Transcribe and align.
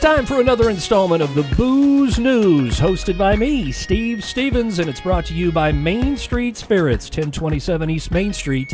It's 0.00 0.06
time 0.06 0.24
for 0.24 0.40
another 0.40 0.70
installment 0.70 1.22
of 1.22 1.34
the 1.34 1.42
Booze 1.58 2.18
News, 2.18 2.80
hosted 2.80 3.18
by 3.18 3.36
me, 3.36 3.70
Steve 3.70 4.24
Stevens, 4.24 4.78
and 4.78 4.88
it's 4.88 5.02
brought 5.02 5.26
to 5.26 5.34
you 5.34 5.52
by 5.52 5.72
Main 5.72 6.16
Street 6.16 6.56
Spirits, 6.56 7.04
1027 7.08 7.90
East 7.90 8.10
Main 8.10 8.32
Street 8.32 8.72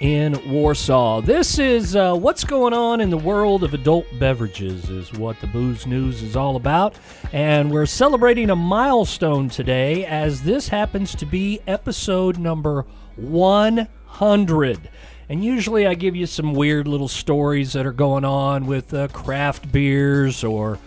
in 0.00 0.40
Warsaw. 0.50 1.20
This 1.20 1.58
is 1.58 1.94
uh, 1.94 2.14
what's 2.14 2.42
going 2.44 2.72
on 2.72 3.02
in 3.02 3.10
the 3.10 3.18
world 3.18 3.64
of 3.64 3.74
adult 3.74 4.06
beverages, 4.18 4.88
is 4.88 5.12
what 5.12 5.38
the 5.42 5.46
Booze 5.46 5.86
News 5.86 6.22
is 6.22 6.36
all 6.36 6.56
about. 6.56 6.94
And 7.34 7.70
we're 7.70 7.84
celebrating 7.84 8.48
a 8.48 8.56
milestone 8.56 9.50
today, 9.50 10.06
as 10.06 10.42
this 10.42 10.68
happens 10.68 11.14
to 11.16 11.26
be 11.26 11.60
episode 11.66 12.38
number 12.38 12.86
100. 13.16 14.88
And 15.28 15.44
usually 15.44 15.86
I 15.86 15.94
give 15.94 16.16
you 16.16 16.26
some 16.26 16.52
weird 16.52 16.86
little 16.86 17.08
stories 17.08 17.72
that 17.72 17.86
are 17.86 17.92
going 17.92 18.24
on 18.24 18.66
with 18.66 18.92
uh, 18.92 19.08
craft 19.08 19.72
beers 19.72 20.44
or 20.44 20.78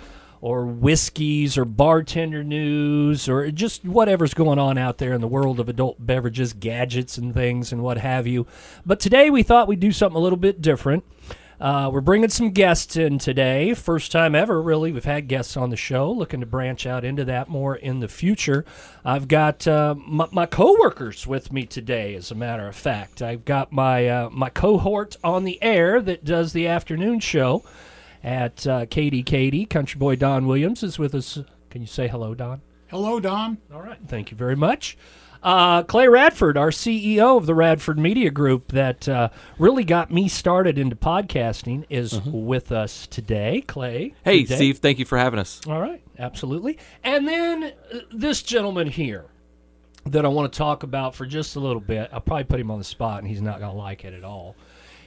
or 0.41 0.63
whiskeys 0.63 1.57
or 1.57 1.66
bartender 1.66 2.43
news 2.43 3.27
or 3.27 3.49
just 3.49 3.84
whatever's 3.84 4.35
going 4.35 4.59
on 4.59 4.77
out 4.77 4.99
there 4.99 5.13
in 5.13 5.21
the 5.21 5.27
world 5.27 5.59
of 5.59 5.67
adult 5.67 6.05
beverages, 6.05 6.53
gadgets 6.53 7.17
and 7.17 7.34
things 7.34 7.71
and 7.71 7.81
what 7.81 7.98
have 7.98 8.27
you. 8.27 8.45
But 8.85 8.99
today 8.99 9.31
we 9.31 9.41
thought 9.41 9.67
we'd 9.67 9.79
do 9.79 9.91
something 9.91 10.17
a 10.17 10.21
little 10.21 10.38
bit 10.38 10.62
different. 10.62 11.04
Uh, 11.59 11.89
we're 11.91 12.01
bringing 12.01 12.29
some 12.29 12.51
guests 12.51 12.97
in 12.97 13.17
today. 13.17 13.73
First 13.73 14.11
time 14.11 14.35
ever, 14.35 14.61
really. 14.61 14.91
We've 14.91 15.05
had 15.05 15.27
guests 15.27 15.55
on 15.55 15.69
the 15.69 15.77
show. 15.77 16.11
Looking 16.11 16.41
to 16.41 16.45
branch 16.45 16.85
out 16.85 17.05
into 17.05 17.23
that 17.25 17.47
more 17.47 17.75
in 17.75 17.99
the 17.99 18.07
future. 18.07 18.65
I've 19.05 19.27
got 19.27 19.65
uh, 19.67 19.95
my, 19.97 20.27
my 20.31 20.45
coworkers 20.45 21.25
with 21.25 21.53
me 21.53 21.65
today. 21.65 22.15
As 22.15 22.29
a 22.31 22.35
matter 22.35 22.67
of 22.67 22.75
fact, 22.75 23.21
I've 23.21 23.45
got 23.45 23.71
my 23.71 24.07
uh, 24.07 24.29
my 24.31 24.49
cohort 24.49 25.15
on 25.23 25.45
the 25.45 25.61
air 25.63 26.01
that 26.01 26.25
does 26.25 26.53
the 26.53 26.67
afternoon 26.67 27.20
show 27.21 27.63
at 28.23 28.67
uh, 28.67 28.85
KDKD. 28.87 29.69
Country 29.69 29.97
boy 29.97 30.15
Don 30.15 30.47
Williams 30.47 30.84
is 30.84 30.99
with 30.99 31.15
us. 31.15 31.40
Can 31.69 31.81
you 31.81 31.87
say 31.87 32.07
hello, 32.07 32.35
Don? 32.35 32.62
Hello, 32.87 33.19
Don. 33.19 33.57
All 33.73 33.81
right. 33.81 33.97
Thank 34.07 34.31
you 34.31 34.37
very 34.37 34.55
much. 34.55 34.97
Uh, 35.41 35.83
Clay 35.83 36.07
Radford, 36.07 36.57
our 36.57 36.71
CEO 36.71 37.37
of 37.37 37.45
the 37.45 37.53
Radford 37.53 37.99
Media 37.99 38.31
Group, 38.31 38.71
that 38.71 39.07
uh, 39.07 39.29
really 39.59 39.83
got 39.83 40.11
me 40.11 40.27
started 40.27 40.77
into 40.79 40.95
podcasting, 40.95 41.85
is 41.89 42.19
with 42.21 42.71
us 42.71 43.05
today. 43.05 43.61
Clay. 43.61 44.15
Hey, 44.23 44.43
good. 44.43 44.55
Steve, 44.55 44.79
thank 44.79 44.97
you 44.97 45.05
for 45.05 45.19
having 45.19 45.39
us. 45.39 45.61
All 45.67 45.79
right, 45.79 46.01
absolutely. 46.17 46.79
And 47.03 47.27
then 47.27 47.63
uh, 47.63 47.99
this 48.11 48.41
gentleman 48.41 48.87
here 48.87 49.25
that 50.07 50.25
I 50.25 50.29
want 50.29 50.51
to 50.51 50.57
talk 50.57 50.81
about 50.81 51.13
for 51.13 51.27
just 51.27 51.55
a 51.55 51.59
little 51.59 51.79
bit. 51.81 52.09
I'll 52.11 52.21
probably 52.21 52.45
put 52.45 52.59
him 52.59 52.71
on 52.71 52.79
the 52.79 52.83
spot, 52.83 53.19
and 53.19 53.27
he's 53.27 53.41
not 53.41 53.59
going 53.59 53.71
to 53.71 53.77
like 53.77 54.03
it 54.03 54.13
at 54.15 54.23
all. 54.23 54.55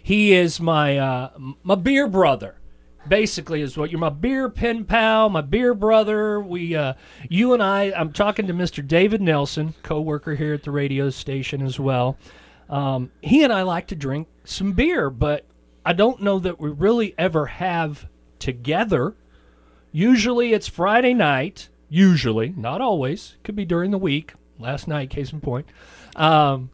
He 0.02 0.34
is 0.34 0.60
my 0.60 0.98
uh, 0.98 1.30
m- 1.34 1.56
my 1.64 1.74
beer 1.74 2.06
brother. 2.06 2.54
Basically, 3.08 3.62
is 3.62 3.76
what 3.76 3.90
you're 3.90 4.00
my 4.00 4.08
beer 4.08 4.48
pen 4.48 4.84
pal, 4.84 5.30
my 5.30 5.40
beer 5.40 5.74
brother. 5.74 6.40
We, 6.40 6.76
uh, 6.76 6.94
you 7.28 7.54
and 7.54 7.62
I. 7.62 7.92
I'm 7.96 8.12
talking 8.12 8.46
to 8.48 8.54
Mr. 8.54 8.86
David 8.86 9.22
Nelson, 9.22 9.74
co-worker 9.82 10.34
here 10.34 10.54
at 10.54 10.62
the 10.62 10.70
radio 10.70 11.10
station 11.10 11.62
as 11.62 11.80
well. 11.80 12.18
Um, 12.68 13.10
he 13.22 13.42
and 13.44 13.52
I 13.52 13.62
like 13.62 13.86
to 13.88 13.96
drink 13.96 14.28
some 14.44 14.72
beer, 14.72 15.10
but 15.10 15.46
I 15.84 15.94
don't 15.94 16.22
know 16.22 16.38
that 16.38 16.60
we 16.60 16.70
really 16.70 17.14
ever 17.16 17.46
have 17.46 18.06
together. 18.38 19.14
Usually 19.90 20.52
it's 20.52 20.68
Friday 20.68 21.14
night. 21.14 21.68
Usually, 21.88 22.50
not 22.50 22.80
always. 22.80 23.36
Could 23.42 23.56
be 23.56 23.64
during 23.64 23.90
the 23.90 23.98
week. 23.98 24.34
Last 24.58 24.86
night, 24.88 25.08
case 25.08 25.32
in 25.32 25.40
point. 25.40 25.66
Um, 26.16 26.70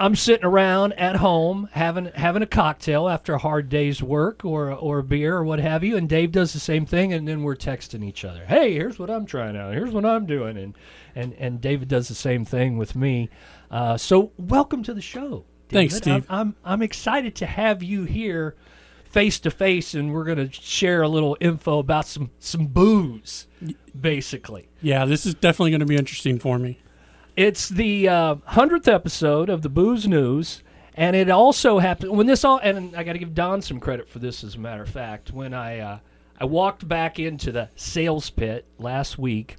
I'm 0.00 0.14
sitting 0.14 0.44
around 0.44 0.92
at 0.92 1.16
home 1.16 1.68
having 1.72 2.06
having 2.14 2.42
a 2.42 2.46
cocktail 2.46 3.08
after 3.08 3.34
a 3.34 3.38
hard 3.38 3.68
day's 3.68 4.02
work 4.02 4.44
or 4.44 4.72
or 4.72 5.00
a 5.00 5.02
beer 5.02 5.36
or 5.36 5.44
what 5.44 5.58
have 5.58 5.82
you, 5.82 5.96
and 5.96 6.08
Dave 6.08 6.30
does 6.30 6.52
the 6.52 6.60
same 6.60 6.86
thing, 6.86 7.12
and 7.12 7.26
then 7.26 7.42
we're 7.42 7.56
texting 7.56 8.04
each 8.04 8.24
other. 8.24 8.44
Hey, 8.46 8.74
here's 8.74 8.98
what 8.98 9.10
I'm 9.10 9.26
trying 9.26 9.56
out. 9.56 9.74
Here's 9.74 9.92
what 9.92 10.04
I'm 10.04 10.24
doing, 10.26 10.56
and 10.56 10.74
and 11.16 11.32
and 11.34 11.60
David 11.60 11.88
does 11.88 12.06
the 12.08 12.14
same 12.14 12.44
thing 12.44 12.78
with 12.78 12.94
me. 12.94 13.28
Uh, 13.70 13.96
so 13.96 14.30
welcome 14.38 14.84
to 14.84 14.94
the 14.94 15.02
show. 15.02 15.44
Thanks, 15.68 15.96
Steve. 15.96 16.26
I'm, 16.28 16.40
I'm 16.40 16.56
I'm 16.64 16.82
excited 16.82 17.34
to 17.36 17.46
have 17.46 17.82
you 17.82 18.04
here 18.04 18.54
face 19.04 19.40
to 19.40 19.50
face, 19.50 19.94
and 19.94 20.12
we're 20.12 20.24
going 20.24 20.38
to 20.38 20.52
share 20.52 21.02
a 21.02 21.08
little 21.08 21.36
info 21.40 21.80
about 21.80 22.06
some 22.06 22.30
some 22.38 22.66
booze, 22.66 23.48
basically. 23.98 24.68
Yeah, 24.80 25.06
this 25.06 25.26
is 25.26 25.34
definitely 25.34 25.70
going 25.70 25.80
to 25.80 25.86
be 25.86 25.96
interesting 25.96 26.38
for 26.38 26.58
me. 26.58 26.78
It's 27.38 27.68
the 27.68 28.08
uh, 28.08 28.34
hundredth 28.46 28.88
episode 28.88 29.48
of 29.48 29.62
the 29.62 29.68
Booze 29.68 30.08
News, 30.08 30.64
and 30.94 31.14
it 31.14 31.30
also 31.30 31.78
happened 31.78 32.10
when 32.10 32.26
this 32.26 32.44
all. 32.44 32.58
And 32.58 32.96
I 32.96 33.04
got 33.04 33.12
to 33.12 33.20
give 33.20 33.32
Don 33.32 33.62
some 33.62 33.78
credit 33.78 34.08
for 34.08 34.18
this, 34.18 34.42
as 34.42 34.56
a 34.56 34.58
matter 34.58 34.82
of 34.82 34.88
fact. 34.88 35.30
When 35.30 35.54
I 35.54 35.78
uh, 35.78 35.98
I 36.40 36.46
walked 36.46 36.88
back 36.88 37.20
into 37.20 37.52
the 37.52 37.68
sales 37.76 38.28
pit 38.28 38.66
last 38.76 39.18
week 39.18 39.54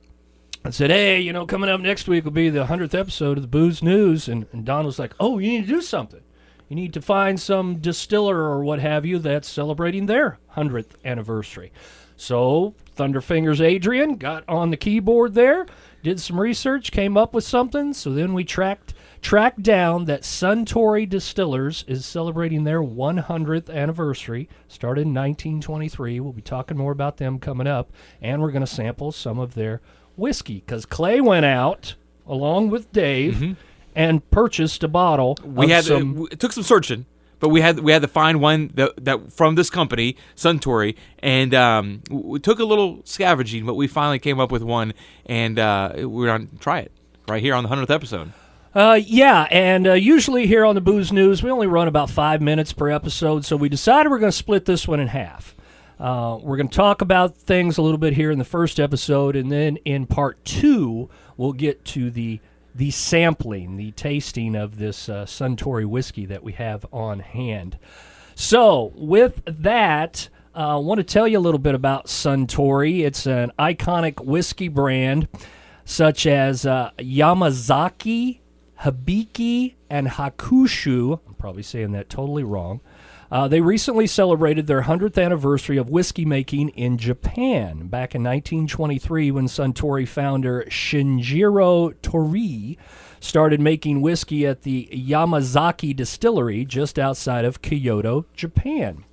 and 0.65 0.75
said, 0.75 0.89
"Hey, 0.89 1.21
you 1.21 1.31
know, 1.31 1.45
coming 1.45 1.69
up 1.69 1.79
next 1.79 2.09
week 2.09 2.25
will 2.25 2.31
be 2.31 2.49
the 2.49 2.65
hundredth 2.65 2.93
episode 2.93 3.37
of 3.37 3.43
the 3.43 3.47
Booze 3.47 3.81
News," 3.81 4.27
and, 4.27 4.45
and 4.51 4.65
Don 4.65 4.85
was 4.85 4.99
like, 4.99 5.13
"Oh, 5.17 5.37
you 5.37 5.47
need 5.47 5.67
to 5.67 5.73
do 5.75 5.81
something. 5.81 6.23
You 6.67 6.75
need 6.75 6.91
to 6.95 7.01
find 7.01 7.39
some 7.39 7.77
distiller 7.77 8.39
or 8.39 8.61
what 8.61 8.79
have 8.79 9.05
you 9.05 9.19
that's 9.19 9.47
celebrating 9.47 10.07
their 10.07 10.37
hundredth 10.49 10.97
anniversary." 11.05 11.71
So 12.17 12.75
Thunderfingers 12.97 13.61
Adrian 13.61 14.17
got 14.17 14.43
on 14.49 14.71
the 14.71 14.75
keyboard 14.75 15.33
there, 15.33 15.65
did 16.03 16.19
some 16.19 16.39
research, 16.39 16.91
came 16.91 17.17
up 17.17 17.33
with 17.33 17.43
something. 17.43 17.93
So 17.93 18.13
then 18.13 18.33
we 18.33 18.43
tracked 18.43 18.93
tracked 19.21 19.61
down 19.61 20.05
that 20.05 20.21
Suntory 20.21 21.07
Distillers 21.07 21.83
is 21.87 22.05
celebrating 22.05 22.63
their 22.63 22.81
100th 22.81 23.69
anniversary. 23.69 24.47
Started 24.67 25.01
in 25.01 25.13
1923. 25.13 26.19
We'll 26.19 26.33
be 26.33 26.41
talking 26.41 26.77
more 26.77 26.91
about 26.91 27.17
them 27.17 27.39
coming 27.39 27.67
up, 27.67 27.91
and 28.21 28.41
we're 28.41 28.51
going 28.51 28.65
to 28.65 28.67
sample 28.67 29.11
some 29.11 29.39
of 29.39 29.55
their 29.55 29.81
whiskey 30.15 30.63
because 30.65 30.85
Clay 30.85 31.21
went 31.21 31.45
out 31.45 31.95
along 32.27 32.69
with 32.69 32.91
Dave 32.91 33.35
mm-hmm. 33.35 33.53
and 33.95 34.29
purchased 34.29 34.83
a 34.83 34.87
bottle. 34.87 35.37
We 35.43 35.65
of 35.65 35.71
had 35.71 35.79
uh, 35.85 35.99
some, 35.99 36.27
it 36.31 36.39
took 36.39 36.53
some 36.53 36.63
searching, 36.63 37.05
but 37.39 37.49
we 37.49 37.61
had 37.61 37.79
we 37.79 37.91
had 37.91 38.01
to 38.01 38.07
find 38.07 38.41
one 38.41 38.71
that, 38.75 39.03
that 39.05 39.31
from 39.31 39.55
this 39.55 39.69
company, 39.69 40.15
Suntory, 40.35 40.95
and 41.19 41.53
um, 41.53 42.01
we 42.09 42.39
took 42.39 42.59
a 42.59 42.65
little 42.65 43.01
scavenging, 43.05 43.65
but 43.65 43.75
we 43.75 43.87
finally 43.87 44.19
came 44.19 44.39
up 44.39 44.51
with 44.51 44.63
one, 44.63 44.93
and 45.25 45.57
uh, 45.57 45.93
we're 45.97 46.37
to 46.37 46.47
try 46.59 46.79
it 46.79 46.91
right 47.27 47.41
here 47.41 47.55
on 47.55 47.63
the 47.63 47.69
hundredth 47.69 47.91
episode. 47.91 48.33
Uh, 48.73 48.99
yeah, 49.03 49.47
and 49.49 49.87
uh, 49.87 49.93
usually 49.93 50.45
here 50.45 50.63
on 50.63 50.75
the 50.75 50.81
Booze 50.81 51.11
News, 51.11 51.41
we 51.41 51.49
only 51.49 51.65
run 51.65 51.87
about 51.87 52.09
five 52.09 52.39
minutes 52.41 52.71
per 52.71 52.89
episode, 52.89 53.43
so 53.43 53.55
we 53.55 53.67
decided 53.67 54.09
we're 54.09 54.19
going 54.19 54.31
to 54.31 54.37
split 54.37 54.65
this 54.65 54.87
one 54.87 54.99
in 54.99 55.07
half. 55.07 55.55
Uh, 55.99 56.37
we're 56.41 56.55
going 56.55 56.69
to 56.69 56.75
talk 56.75 57.01
about 57.01 57.35
things 57.35 57.77
a 57.77 57.81
little 57.81 57.97
bit 57.97 58.13
here 58.13 58.31
in 58.31 58.37
the 58.37 58.45
first 58.45 58.79
episode, 58.79 59.35
and 59.35 59.51
then 59.51 59.77
in 59.85 60.05
part 60.05 60.43
two, 60.45 61.09
we'll 61.35 61.51
get 61.51 61.83
to 61.83 62.11
the 62.11 62.39
the 62.73 62.91
sampling, 62.91 63.77
the 63.77 63.91
tasting 63.91 64.55
of 64.55 64.77
this 64.77 65.09
uh, 65.09 65.25
Suntory 65.25 65.85
whiskey 65.85 66.25
that 66.25 66.43
we 66.43 66.53
have 66.53 66.85
on 66.91 67.19
hand. 67.19 67.77
So, 68.35 68.93
with 68.95 69.41
that, 69.45 70.29
uh, 70.55 70.75
I 70.75 70.79
want 70.79 70.99
to 70.99 71.03
tell 71.03 71.27
you 71.27 71.37
a 71.37 71.41
little 71.41 71.59
bit 71.59 71.75
about 71.75 72.07
Suntory. 72.07 73.01
It's 73.01 73.27
an 73.27 73.51
iconic 73.59 74.23
whiskey 74.23 74.67
brand 74.67 75.27
such 75.85 76.25
as 76.25 76.65
uh, 76.65 76.91
Yamazaki, 76.99 78.39
Hibiki, 78.81 79.75
and 79.89 80.07
Hakushu. 80.07 81.19
I'm 81.27 81.33
probably 81.33 81.63
saying 81.63 81.91
that 81.93 82.09
totally 82.09 82.43
wrong. 82.43 82.81
Uh, 83.31 83.47
they 83.47 83.61
recently 83.61 84.07
celebrated 84.07 84.65
their 84.65 84.81
100th 84.83 85.23
anniversary 85.23 85.77
of 85.77 85.89
whiskey 85.89 86.25
making 86.25 86.69
in 86.69 86.97
Japan 86.97 87.87
back 87.87 88.15
in 88.15 88.23
1923 88.23 89.29
when 89.29 89.45
Suntory 89.45 90.07
founder 90.07 90.65
Shinjiro 90.67 91.93
Torii 92.01 92.79
started 93.19 93.61
making 93.61 94.01
whiskey 94.01 94.47
at 94.47 94.63
the 94.63 94.89
Yamazaki 94.91 95.95
distillery 95.95 96.65
just 96.65 96.97
outside 96.97 97.45
of 97.45 97.61
Kyoto, 97.61 98.25
Japan. 98.33 99.05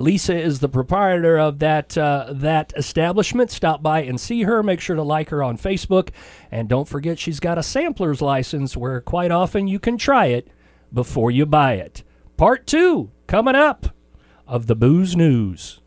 Lisa 0.00 0.36
is 0.36 0.60
the 0.60 0.68
proprietor 0.68 1.38
of 1.38 1.58
that 1.58 1.96
uh, 1.96 2.28
that 2.30 2.72
establishment. 2.76 3.50
Stop 3.50 3.82
by 3.82 4.02
and 4.02 4.20
see 4.20 4.42
her. 4.42 4.62
Make 4.62 4.80
sure 4.80 4.96
to 4.96 5.02
like 5.02 5.28
her 5.30 5.42
on 5.42 5.58
Facebook, 5.58 6.10
and 6.50 6.68
don't 6.68 6.88
forget 6.88 7.18
she's 7.18 7.40
got 7.40 7.58
a 7.58 7.62
sampler's 7.62 8.22
license 8.22 8.76
where 8.76 9.00
quite 9.00 9.30
often 9.30 9.68
you 9.68 9.78
can 9.78 9.98
try 9.98 10.26
it 10.26 10.48
before 10.92 11.30
you 11.30 11.46
buy 11.46 11.74
it. 11.74 12.02
Part 12.36 12.66
two 12.66 13.10
coming 13.26 13.54
up 13.54 13.94
of 14.46 14.66
the 14.66 14.76
booze 14.76 15.14
news. 15.14 15.79